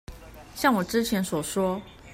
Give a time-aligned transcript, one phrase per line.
[0.55, 1.79] 像我之前所說